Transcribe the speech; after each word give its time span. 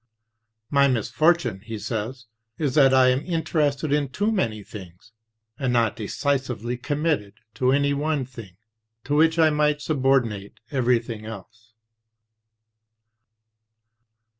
"My 0.71 0.87
misfortune," 0.87 1.59
he 1.59 1.77
says, 1.77 2.25
"is 2.57 2.73
that 2.73 2.91
I 2.91 3.09
am 3.09 3.23
interested 3.23 3.93
in 3.93 4.09
too 4.09 4.31
many 4.31 4.63
things, 4.63 5.11
and 5.59 5.71
not 5.71 5.95
decisively 5.95 6.75
committed 6.77 7.35
to 7.53 7.71
any 7.71 7.93
one 7.93 8.25
thing, 8.25 8.57
to 9.03 9.15
which 9.15 9.37
I 9.37 9.51
might 9.51 9.79
subordinate 9.79 10.59
everything 10.71 11.27
else." 11.27 11.73